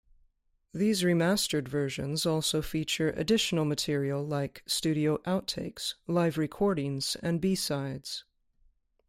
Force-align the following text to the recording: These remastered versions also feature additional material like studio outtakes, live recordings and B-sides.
These 0.73 1.03
remastered 1.03 1.67
versions 1.67 2.25
also 2.25 2.63
feature 2.63 3.11
additional 3.11 3.65
material 3.65 4.23
like 4.25 4.63
studio 4.65 5.19
outtakes, 5.27 5.93
live 6.07 6.39
recordings 6.39 7.15
and 7.21 7.39
B-sides. 7.39 8.23